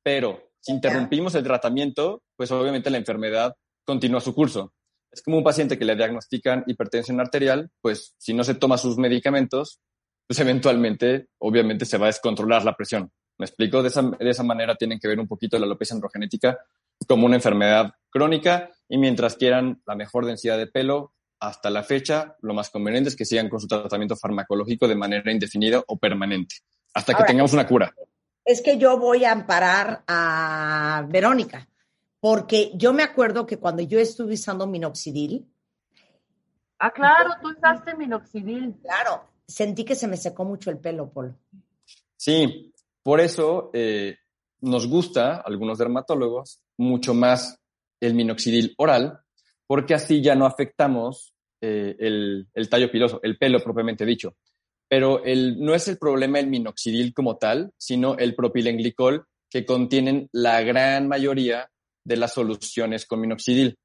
[0.05, 4.73] Pero si interrumpimos el tratamiento, pues obviamente la enfermedad continúa su curso.
[5.12, 8.96] Es como un paciente que le diagnostican hipertensión arterial, pues si no se toma sus
[8.96, 9.81] medicamentos,
[10.27, 13.12] pues eventualmente, obviamente, se va a descontrolar la presión.
[13.38, 13.83] ¿Me explico?
[13.83, 16.59] De esa, de esa manera tienen que ver un poquito la alopecia androgenética
[17.07, 22.37] como una enfermedad crónica y mientras quieran la mejor densidad de pelo, hasta la fecha,
[22.40, 26.57] lo más conveniente es que sigan con su tratamiento farmacológico de manera indefinida o permanente,
[26.94, 27.92] hasta que tengamos una cura.
[28.44, 31.68] Es que yo voy a amparar a Verónica,
[32.23, 35.45] porque yo me acuerdo que cuando yo estuve usando minoxidil.
[36.79, 38.77] Ah, claro, tú usaste minoxidil.
[38.81, 41.35] Claro, sentí que se me secó mucho el pelo, Polo.
[42.17, 44.19] Sí, por eso eh,
[44.61, 47.59] nos gusta, algunos dermatólogos, mucho más
[48.01, 49.19] el minoxidil oral,
[49.67, 54.37] porque así ya no afectamos eh, el, tallo piloso, el pelo propiamente dicho.
[54.89, 60.29] Pero el, no es el problema el minoxidil como tal, sino el propilenglicol que contienen
[60.31, 61.69] la gran mayoría
[62.05, 63.79] de las soluciones con minoxidil.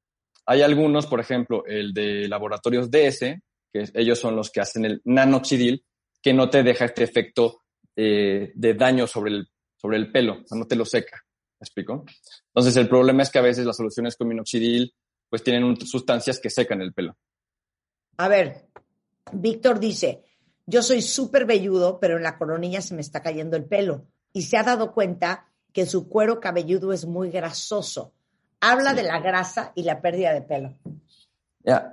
[0.46, 3.20] Hay algunos, por ejemplo, el de laboratorios DS,
[3.72, 5.84] que ellos son los que hacen el nanoxidil,
[6.22, 7.62] que no te deja este efecto
[7.94, 11.22] eh, de daño sobre el, sobre el pelo, no te lo seca.
[11.60, 12.04] ¿Me explico?
[12.54, 14.94] Entonces, el problema es que a veces las soluciones con minoxidil
[15.28, 17.16] pues tienen sustancias que secan el pelo.
[18.16, 18.68] A ver,
[19.32, 20.24] Víctor dice,
[20.66, 24.42] yo soy súper velludo, pero en la coronilla se me está cayendo el pelo y
[24.42, 25.47] se ha dado cuenta
[25.78, 28.12] que su cuero cabelludo es muy grasoso.
[28.58, 30.74] Habla de la grasa y la pérdida de pelo.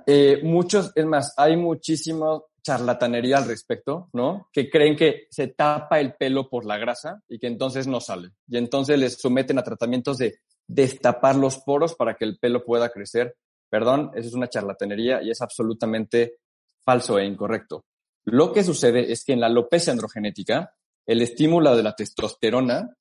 [0.04, 4.48] Eh, muchos, es más, hay muchísimos charlatanería al respecto, ¿no?
[4.52, 8.32] Que creen que se tapa el pelo por la grasa y que entonces no sale.
[8.48, 12.88] Y entonces les someten a tratamientos de destapar los poros para que el pelo pueda
[12.88, 13.36] crecer.
[13.70, 16.38] Perdón, eso es una charlatanería y es absolutamente
[16.84, 17.84] falso e incorrecto.
[18.24, 20.74] Lo que sucede es que en la alopecia androgenética,
[21.06, 22.96] el estímulo de la testosterona,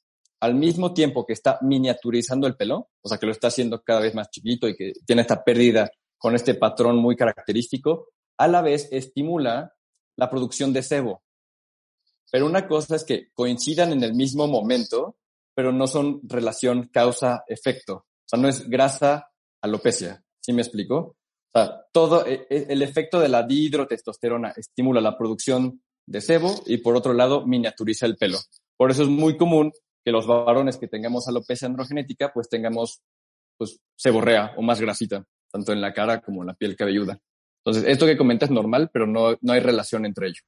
[0.45, 4.01] al mismo tiempo que está miniaturizando el pelo, o sea, que lo está haciendo cada
[4.01, 8.61] vez más chiquito y que tiene esta pérdida con este patrón muy característico, a la
[8.61, 9.73] vez estimula
[10.15, 11.23] la producción de sebo.
[12.31, 15.17] Pero una cosa es que coincidan en el mismo momento,
[15.55, 17.95] pero no son relación causa-efecto.
[17.95, 19.31] O sea, no es grasa
[19.61, 20.23] alopecia.
[20.39, 21.15] ¿Sí me explico?
[21.53, 26.61] O sea, todo e, e, el efecto de la dihidrotestosterona estimula la producción de sebo
[26.67, 28.37] y por otro lado miniaturiza el pelo.
[28.77, 29.71] Por eso es muy común
[30.05, 33.01] que los varones que tengamos alopecia androgenética pues tengamos
[33.57, 37.19] pues seborrea o más grasita, tanto en la cara como en la piel cabelluda.
[37.63, 40.43] Entonces, esto que comentas es normal, pero no, no hay relación entre ellos.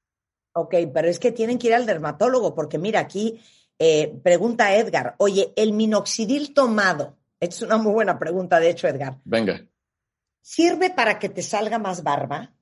[0.54, 3.40] Ok, pero es que tienen que ir al dermatólogo, porque mira, aquí
[3.80, 9.18] eh, pregunta Edgar, oye, el minoxidil tomado, es una muy buena pregunta, de hecho, Edgar.
[9.24, 9.66] Venga.
[10.42, 12.54] ¿Sirve para que te salga más barba?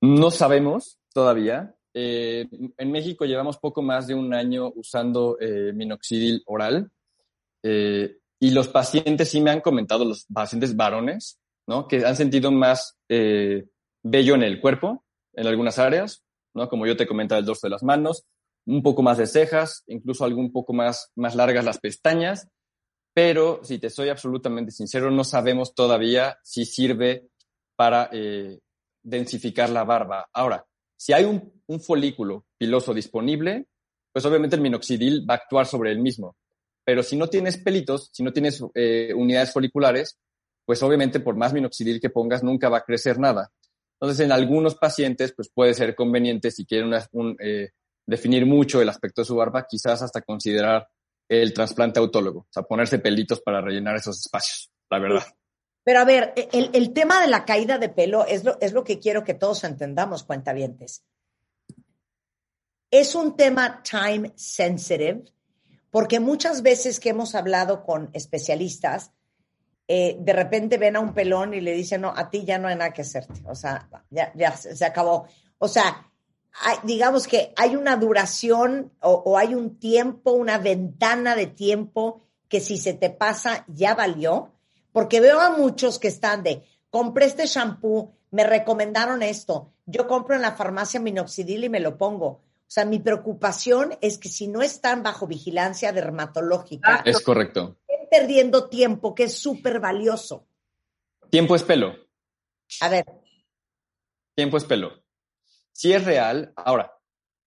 [0.00, 1.73] No sabemos todavía.
[1.94, 6.90] Eh, en México llevamos poco más de un año usando eh, minoxidil oral
[8.44, 11.88] y los pacientes sí me han comentado, los pacientes varones, ¿no?
[11.88, 13.64] Que han sentido más eh,
[14.02, 16.22] vello en el cuerpo, en algunas áreas,
[16.52, 16.68] ¿no?
[16.68, 18.26] Como yo te comentaba, el dorso de las manos,
[18.66, 22.48] un poco más de cejas, incluso algo un poco más, más largas las pestañas,
[23.14, 27.28] pero si te soy absolutamente sincero, no sabemos todavía si sirve
[27.76, 28.58] para eh,
[29.02, 30.28] densificar la barba.
[30.32, 30.66] Ahora,
[30.96, 33.66] si hay un, folículo piloso disponible,
[34.12, 36.36] pues obviamente el minoxidil va a actuar sobre el mismo.
[36.84, 40.18] Pero si no tienes pelitos, si no tienes eh, unidades foliculares,
[40.64, 43.50] pues obviamente por más minoxidil que pongas nunca va a crecer nada.
[44.00, 46.92] Entonces, en algunos pacientes, pues puede ser conveniente si quieren
[47.40, 47.70] eh,
[48.06, 50.88] definir mucho el aspecto de su barba, quizás hasta considerar
[51.28, 55.24] el trasplante autólogo, o sea, ponerse pelitos para rellenar esos espacios, la verdad.
[55.84, 58.84] Pero a ver, el, el, tema de la caída de pelo es lo, es lo
[58.84, 61.02] que quiero que todos entendamos, cuentavientes.
[62.96, 65.24] Es un tema time sensitive,
[65.90, 69.10] porque muchas veces que hemos hablado con especialistas,
[69.88, 72.68] eh, de repente ven a un pelón y le dicen, no, a ti ya no
[72.68, 73.42] hay nada que hacerte.
[73.48, 75.26] O sea, ya, se acabó.
[75.58, 76.08] O sea,
[76.84, 82.60] digamos que hay una duración o, o, hay un tiempo, una ventana de tiempo que
[82.60, 84.52] si se te pasa ya valió
[84.92, 90.36] porque veo a muchos que están de, compré este shampoo, me recomendaron esto, yo compro
[90.36, 92.44] en la farmacia minoxidil y me lo pongo.
[92.74, 97.78] O sea, mi preocupación es que si no están bajo vigilancia dermatológica, es correcto.
[97.86, 100.48] Estén perdiendo tiempo, que es súper valioso.
[101.30, 101.94] Tiempo es pelo.
[102.80, 103.04] A ver.
[104.34, 105.04] Tiempo es pelo.
[105.70, 106.98] Si es real, ahora,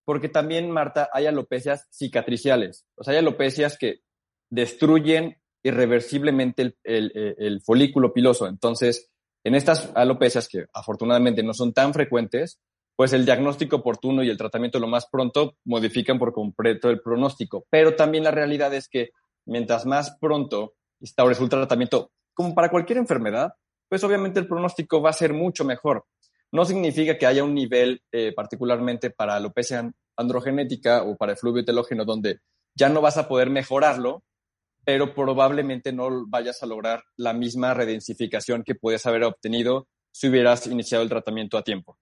[0.06, 2.86] porque también, Marta, hay alopecias cicatriciales.
[2.94, 4.00] O sea, hay alopecias que
[4.48, 8.46] destruyen irreversiblemente el, folículo piloso.
[8.46, 9.10] Entonces,
[9.44, 12.62] en estas alopecias que afortunadamente no son tan frecuentes,
[12.98, 17.64] pues el diagnóstico oportuno y el tratamiento lo más pronto modifican por completo el pronóstico.
[17.70, 19.10] Pero también la realidad es que
[19.46, 23.52] mientras más pronto instaures un tratamiento, como para cualquier enfermedad,
[23.88, 26.06] pues obviamente el pronóstico va a ser mucho mejor.
[26.50, 31.64] No significa que haya un nivel eh, particularmente para alopecia androgenética o para el fluvio
[31.64, 32.40] telógeno donde
[32.74, 34.24] ya no vas a poder mejorarlo,
[34.84, 40.66] pero probablemente no vayas a lograr la misma redensificación que puedes haber obtenido si hubieras
[40.66, 41.96] iniciado el tratamiento a tiempo.